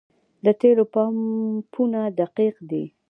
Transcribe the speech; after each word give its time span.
د 0.45 0.47
تیلو 0.59 0.83
پمپونه 0.93 2.01
دقیق 2.19 2.55
دي؟ 2.69 2.83